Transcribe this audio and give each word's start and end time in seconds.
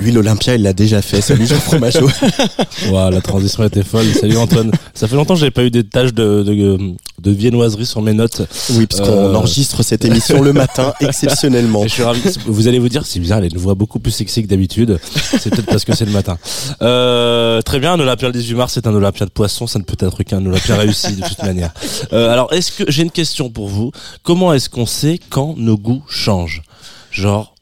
Lui, 0.00 0.12
l'Olympia, 0.12 0.54
il 0.54 0.62
l'a 0.62 0.72
déjà 0.72 1.02
fait. 1.02 1.20
Salut 1.20 1.46
Jean 1.46 1.56
Fromageau. 1.60 2.08
Wow, 2.90 3.10
la 3.10 3.20
transition 3.20 3.62
était 3.64 3.82
folle. 3.82 4.06
Salut 4.18 4.38
Antoine. 4.38 4.70
Ça 4.94 5.06
fait 5.06 5.14
longtemps 5.16 5.34
que 5.34 5.40
j'avais 5.40 5.50
pas 5.50 5.62
eu 5.62 5.70
des 5.70 5.84
tâches 5.84 6.14
de, 6.14 6.42
de, 6.42 6.78
de 7.18 7.30
viennoiserie 7.30 7.84
sur 7.84 8.00
mes 8.00 8.14
notes. 8.14 8.40
Oui, 8.70 8.86
parce 8.86 9.02
qu'on 9.02 9.14
Euh. 9.14 9.34
enregistre 9.34 9.82
cette 9.82 10.04
émission 10.06 10.40
le 10.40 10.54
matin, 10.54 10.94
exceptionnellement. 11.00 11.84
Et 11.84 11.88
je 11.88 11.92
suis 11.94 12.02
ravi. 12.02 12.20
Vous 12.46 12.66
allez 12.68 12.78
vous 12.78 12.88
dire, 12.88 13.04
c'est 13.04 13.20
bizarre, 13.20 13.38
elle 13.38 13.44
a 13.44 13.48
une 13.48 13.58
voix 13.58 13.74
beaucoup 13.74 13.98
plus 13.98 14.10
sexy 14.12 14.42
que 14.42 14.48
d'habitude. 14.48 14.98
C'est 15.38 15.50
peut-être 15.50 15.66
parce 15.66 15.84
que 15.84 15.94
c'est 15.94 16.06
le 16.06 16.12
matin. 16.12 16.38
Euh, 16.80 17.60
très 17.60 17.78
bien, 17.78 17.92
un 17.92 18.00
Olympia 18.00 18.28
le 18.28 18.32
18 18.32 18.54
mars, 18.54 18.72
c'est 18.72 18.86
un 18.86 18.94
Olympia 18.94 19.26
de 19.26 19.30
poisson. 19.30 19.66
Ça 19.66 19.78
ne 19.78 19.84
peut 19.84 19.96
être 20.04 20.22
qu'un 20.22 20.44
Olympia 20.46 20.76
réussi 20.76 21.12
de 21.16 21.22
toute 21.22 21.42
manière. 21.42 21.72
Euh, 22.14 22.32
alors, 22.32 22.50
est-ce 22.54 22.72
que 22.72 22.84
j'ai 22.90 23.02
une 23.02 23.10
question 23.10 23.50
pour 23.50 23.68
vous 23.68 23.92
Comment 24.22 24.54
est-ce 24.54 24.70
qu'on 24.70 24.86
sait 24.86 25.20
quand 25.28 25.54
nos 25.58 25.76
goûts 25.76 26.02
changent? 26.08 26.62
Genre. 27.10 27.54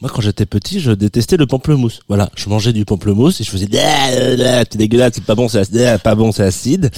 Moi, 0.00 0.08
quand 0.14 0.20
j'étais 0.20 0.46
petit, 0.46 0.78
je 0.78 0.92
détestais 0.92 1.36
le 1.36 1.46
pamplemousse. 1.46 2.00
Voilà, 2.06 2.30
je 2.36 2.48
mangeais 2.48 2.72
du 2.72 2.84
pamplemousse 2.84 3.40
et 3.40 3.44
je 3.44 3.50
faisais 3.50 3.66
Ah, 3.74 3.78
ah, 3.80 4.60
ah, 4.60 4.64
c'est 4.70 4.76
dégueulasse, 4.76 5.14
c'est 5.16 5.24
pas 5.24 5.34
bon, 5.34 5.48
c'est 5.48 5.58
acide, 5.58 5.98
pas 6.04 6.14
bon, 6.14 6.30
c'est 6.30 6.44
acide. 6.44 6.90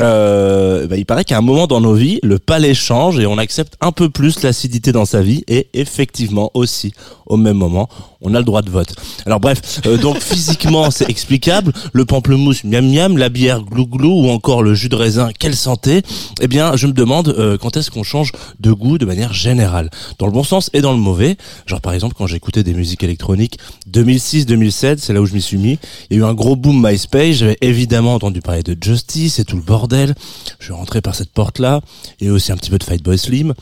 Euh, 0.00 0.88
bah, 0.88 0.96
il 0.96 1.06
paraît 1.06 1.24
qu'à 1.24 1.38
un 1.38 1.40
moment 1.40 1.68
dans 1.68 1.80
nos 1.80 1.94
vies, 1.94 2.18
le 2.24 2.40
palais 2.40 2.74
change 2.74 3.20
et 3.20 3.26
on 3.26 3.38
accepte 3.38 3.74
un 3.80 3.92
peu 3.92 4.10
plus 4.10 4.42
l'acidité 4.42 4.90
dans 4.90 5.04
sa 5.04 5.22
vie 5.22 5.44
et 5.46 5.68
effectivement 5.72 6.50
aussi 6.54 6.92
au 7.28 7.36
même 7.36 7.56
moment, 7.56 7.88
on 8.20 8.34
a 8.34 8.38
le 8.38 8.44
droit 8.44 8.62
de 8.62 8.70
vote. 8.70 8.94
Alors 9.26 9.38
bref, 9.38 9.80
euh, 9.86 9.96
donc 9.98 10.18
physiquement 10.20 10.90
c'est 10.90 11.08
explicable, 11.08 11.72
le 11.92 12.04
pamplemousse 12.04 12.64
miam 12.64 12.90
miam, 12.90 13.16
la 13.16 13.28
bière 13.28 13.62
glou 13.62 13.86
glou 13.86 14.26
ou 14.26 14.30
encore 14.30 14.62
le 14.62 14.74
jus 14.74 14.88
de 14.88 14.96
raisin, 14.96 15.30
quelle 15.38 15.54
santé? 15.54 16.02
Eh 16.40 16.48
bien, 16.48 16.74
je 16.74 16.86
me 16.86 16.92
demande 16.92 17.28
euh, 17.28 17.58
quand 17.58 17.76
est-ce 17.76 17.90
qu'on 17.90 18.02
change 18.02 18.32
de 18.58 18.72
goût 18.72 18.98
de 18.98 19.04
manière 19.04 19.32
générale, 19.32 19.90
dans 20.18 20.26
le 20.26 20.32
bon 20.32 20.42
sens 20.42 20.70
et 20.72 20.80
dans 20.80 20.92
le 20.92 20.98
mauvais. 20.98 21.36
Genre 21.66 21.80
par 21.80 21.92
exemple 21.92 22.14
quand 22.16 22.26
des 22.56 22.74
musiques 22.74 23.02
électroniques 23.02 23.58
2006-2007, 23.90 24.98
c'est 24.98 25.12
là 25.12 25.20
où 25.20 25.26
je 25.26 25.34
m'y 25.34 25.42
suis 25.42 25.58
mis. 25.58 25.78
Il 26.10 26.16
y 26.16 26.20
a 26.20 26.22
eu 26.22 26.28
un 26.28 26.34
gros 26.34 26.56
boom 26.56 26.84
MySpace, 26.84 27.36
j'avais 27.36 27.58
évidemment 27.60 28.14
entendu 28.14 28.40
parler 28.40 28.62
de 28.62 28.76
Justice 28.80 29.38
et 29.38 29.44
tout 29.44 29.56
le 29.56 29.62
bordel. 29.62 30.14
Je 30.58 30.64
suis 30.64 30.72
rentré 30.72 31.00
par 31.00 31.14
cette 31.14 31.30
porte-là 31.30 31.80
et 32.20 32.30
aussi 32.30 32.52
un 32.52 32.56
petit 32.56 32.70
peu 32.70 32.78
de 32.78 32.84
Fight 32.84 33.02
Boy 33.02 33.18
Slim. 33.18 33.54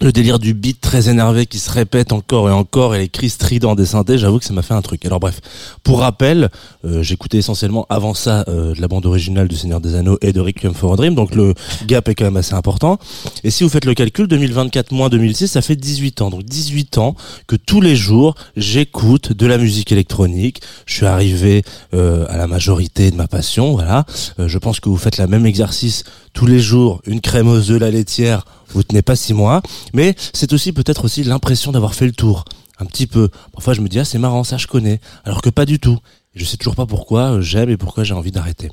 Le 0.00 0.10
délire 0.10 0.40
du 0.40 0.54
beat 0.54 0.80
très 0.80 1.08
énervé 1.08 1.46
qui 1.46 1.60
se 1.60 1.70
répète 1.70 2.12
encore 2.12 2.48
et 2.48 2.52
encore 2.52 2.96
et 2.96 2.98
les 2.98 3.08
cris 3.08 3.30
stridents 3.30 3.76
des 3.76 3.86
synthés, 3.86 4.18
j'avoue 4.18 4.40
que 4.40 4.44
ça 4.44 4.52
m'a 4.52 4.62
fait 4.62 4.74
un 4.74 4.82
truc. 4.82 5.06
Alors 5.06 5.20
bref, 5.20 5.40
pour 5.84 6.00
rappel, 6.00 6.50
euh, 6.84 7.02
j'écoutais 7.04 7.38
essentiellement 7.38 7.86
avant 7.88 8.12
ça 8.12 8.44
euh, 8.48 8.74
de 8.74 8.80
la 8.80 8.88
bande 8.88 9.06
originale 9.06 9.46
du 9.46 9.54
Seigneur 9.56 9.80
des 9.80 9.94
Anneaux 9.94 10.18
et 10.20 10.32
de 10.32 10.40
Requiem 10.40 10.74
for 10.74 10.94
a 10.94 10.96
Dream, 10.96 11.14
donc 11.14 11.36
le 11.36 11.54
gap 11.86 12.08
est 12.08 12.16
quand 12.16 12.24
même 12.24 12.36
assez 12.36 12.54
important. 12.54 12.98
Et 13.44 13.52
si 13.52 13.62
vous 13.62 13.70
faites 13.70 13.84
le 13.84 13.94
calcul, 13.94 14.26
2024 14.26 14.90
moins 14.90 15.08
2006, 15.08 15.46
ça 15.46 15.62
fait 15.62 15.76
18 15.76 16.22
ans. 16.22 16.30
Donc 16.30 16.42
18 16.42 16.98
ans 16.98 17.14
que 17.46 17.54
tous 17.54 17.80
les 17.80 17.94
jours, 17.94 18.34
j'écoute 18.56 19.32
de 19.32 19.46
la 19.46 19.58
musique 19.58 19.92
électronique. 19.92 20.60
Je 20.86 20.94
suis 20.94 21.06
arrivé 21.06 21.62
euh, 21.94 22.26
à 22.28 22.36
la 22.36 22.48
majorité 22.48 23.12
de 23.12 23.16
ma 23.16 23.28
passion, 23.28 23.74
voilà. 23.74 24.04
Je 24.38 24.58
pense 24.58 24.80
que 24.80 24.88
vous 24.88 24.96
faites 24.96 25.18
la 25.18 25.28
même 25.28 25.46
exercice 25.46 26.02
tous 26.32 26.46
les 26.46 26.58
jours, 26.58 27.00
une 27.06 27.20
crème 27.20 27.48
aux 27.48 27.70
œufs, 27.70 27.80
la 27.80 27.92
laitière, 27.92 28.44
vous 28.74 28.82
tenez 28.82 29.02
pas 29.02 29.16
six 29.16 29.34
mois, 29.34 29.62
mais 29.92 30.14
c'est 30.32 30.52
aussi 30.52 30.72
peut-être 30.72 31.04
aussi 31.04 31.24
l'impression 31.24 31.72
d'avoir 31.72 31.94
fait 31.94 32.06
le 32.06 32.12
tour, 32.12 32.44
un 32.78 32.84
petit 32.84 33.06
peu. 33.06 33.30
Parfois 33.52 33.72
je 33.74 33.80
me 33.80 33.88
dis 33.88 33.98
ah 33.98 34.04
c'est 34.04 34.18
marrant 34.18 34.44
ça 34.44 34.56
je 34.56 34.66
connais, 34.66 35.00
alors 35.24 35.42
que 35.42 35.50
pas 35.50 35.64
du 35.64 35.78
tout. 35.78 35.98
Je 36.34 36.44
sais 36.44 36.56
toujours 36.56 36.74
pas 36.74 36.86
pourquoi 36.86 37.34
euh, 37.34 37.40
j'aime 37.40 37.70
et 37.70 37.76
pourquoi 37.76 38.02
j'ai 38.02 38.14
envie 38.14 38.32
d'arrêter. 38.32 38.70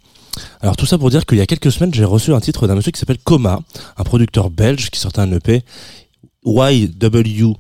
Alors 0.61 0.75
tout 0.75 0.85
ça 0.85 0.97
pour 0.97 1.09
dire 1.09 1.25
qu'il 1.25 1.37
y 1.37 1.41
a 1.41 1.45
quelques 1.45 1.71
semaines 1.71 1.93
j'ai 1.93 2.05
reçu 2.05 2.33
un 2.33 2.39
titre 2.39 2.67
d'un 2.67 2.75
monsieur 2.75 2.91
qui 2.91 2.99
s'appelle 2.99 3.19
Coma, 3.19 3.59
un 3.97 4.03
producteur 4.03 4.49
belge 4.49 4.89
qui 4.89 4.99
sortait 4.99 5.21
un 5.21 5.31
EP 5.31 5.63
YW 6.43 7.53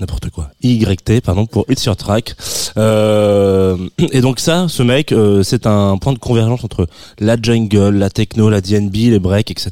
n'importe 0.00 0.30
quoi. 0.30 0.50
YT 0.62 1.20
pardon 1.22 1.46
pour 1.46 1.64
It's 1.68 1.84
Your 1.84 1.96
Track. 1.96 2.34
Euh, 2.76 3.76
et 4.12 4.20
donc 4.20 4.40
ça 4.40 4.66
ce 4.68 4.82
mec 4.82 5.12
euh, 5.12 5.42
c'est 5.42 5.66
un 5.66 5.96
point 5.98 6.12
de 6.12 6.18
convergence 6.18 6.64
entre 6.64 6.88
la 7.20 7.36
jungle 7.40 7.90
la 7.90 8.10
techno 8.10 8.50
la 8.50 8.60
DNB 8.60 8.94
les 8.94 9.20
breaks 9.20 9.52
etc 9.52 9.70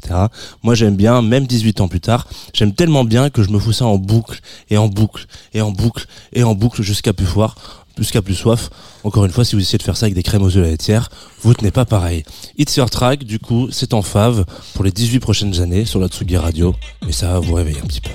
moi 0.63 0.73
j'aime 0.73 0.95
bien 0.95 1.21
même 1.21 1.45
18 1.45 1.81
ans 1.81 1.89
plus 1.89 1.99
tard 1.99 2.29
j'aime 2.53 2.73
tellement 2.73 3.03
bien 3.03 3.29
que 3.29 3.43
je 3.43 3.49
me 3.49 3.59
fous 3.59 3.73
ça 3.73 3.85
en 3.85 3.97
boucle 3.97 4.39
et 4.69 4.77
en 4.77 4.87
boucle 4.87 5.25
et 5.53 5.61
en 5.61 5.71
boucle 5.71 6.05
et 6.31 6.43
en 6.43 6.55
boucle 6.55 6.81
jusqu'à 6.81 7.11
plus 7.11 7.25
foire 7.25 7.83
jusqu'à 7.97 8.21
plus 8.21 8.35
soif. 8.35 8.69
Encore 9.03 9.25
une 9.25 9.31
fois 9.31 9.45
si 9.45 9.55
vous 9.55 9.61
essayez 9.61 9.77
de 9.77 9.83
faire 9.83 9.97
ça 9.97 10.05
avec 10.05 10.15
des 10.15 10.23
crèmes 10.23 10.41
aux 10.41 10.57
œufs 10.57 10.57
à 10.57 10.61
la 10.61 10.69
laitière 10.69 11.09
vous 11.41 11.53
tenez 11.53 11.71
pas 11.71 11.85
pareil. 11.85 12.23
It's 12.57 12.75
Your 12.75 12.89
Track 12.89 13.23
du 13.23 13.39
coup 13.39 13.67
c'est 13.71 13.93
en 13.93 14.01
fave 14.01 14.45
pour 14.73 14.83
les 14.83 14.91
18 14.91 15.19
prochaines 15.19 15.61
années 15.61 15.85
sur 15.85 15.99
la 15.99 16.07
Tsugi 16.07 16.37
Radio. 16.37 16.73
Et 17.07 17.11
ça 17.11 17.33
va 17.33 17.39
vous 17.39 17.53
réveiller 17.53 17.79
un 17.79 17.87
petit 17.87 18.01
peu 18.01 18.09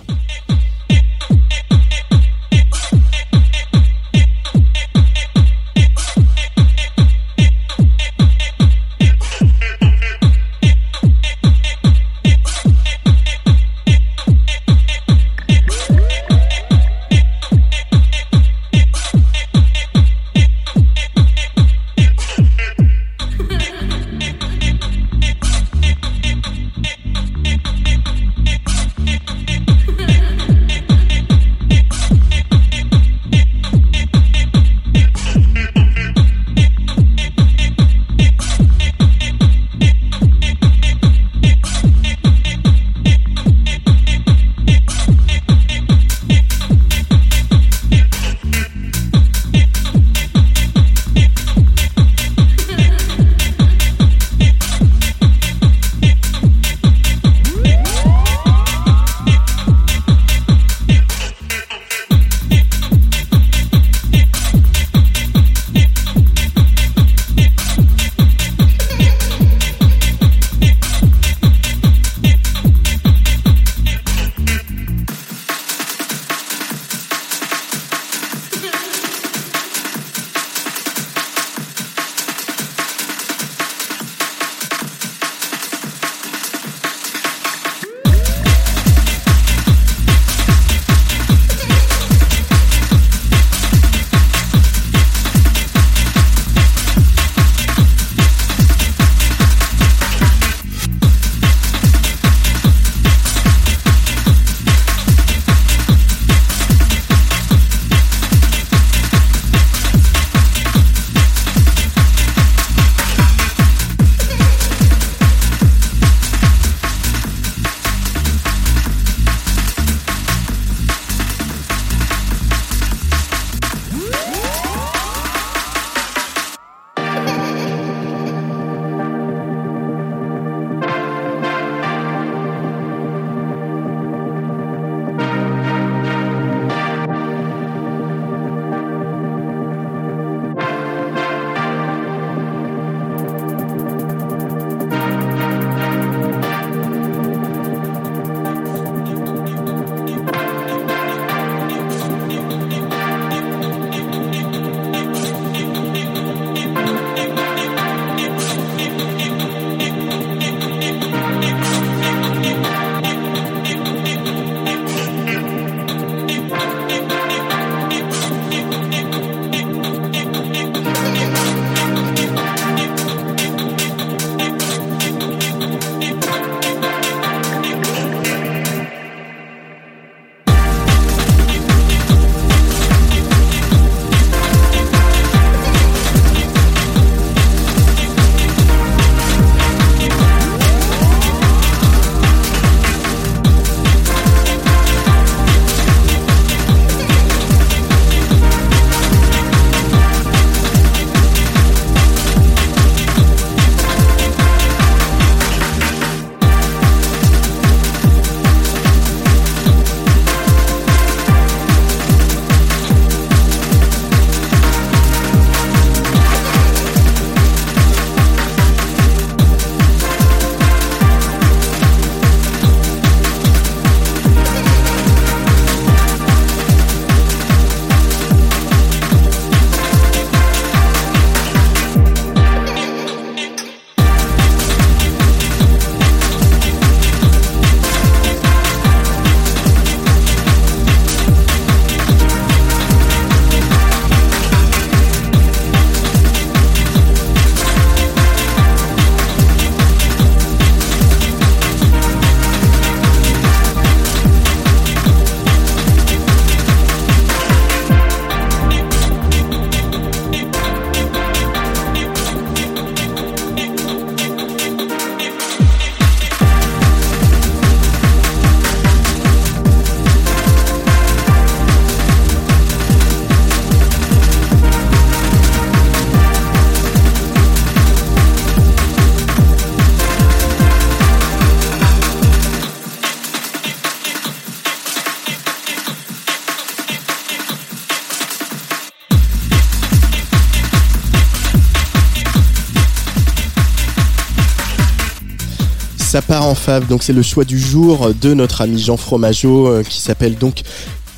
ça 296.09 296.23
part 296.23 296.47
en 296.47 296.55
fave. 296.55 296.87
Donc 296.87 297.03
c'est 297.03 297.13
le 297.13 297.21
choix 297.21 297.45
du 297.45 297.59
jour 297.59 298.15
de 298.15 298.33
notre 298.33 298.63
ami 298.63 298.79
Jean 298.79 298.97
Fromageau 298.97 299.69
euh, 299.69 299.83
qui 299.83 300.01
s'appelle 300.01 300.37
donc 300.37 300.63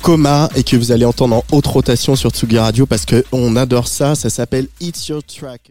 Coma 0.01 0.49
et 0.53 0.63
que 0.63 0.75
vous 0.75 0.91
allez 0.91 1.05
entendre 1.05 1.37
en 1.37 1.45
haute 1.53 1.67
rotation 1.67 2.17
sur 2.17 2.31
Tsugi 2.31 2.59
Radio 2.59 2.85
parce 2.85 3.05
que 3.05 3.23
on 3.31 3.55
adore 3.55 3.87
ça. 3.87 4.15
Ça 4.15 4.29
s'appelle 4.29 4.67
It's 4.81 5.07
Your 5.07 5.23
Track. 5.23 5.61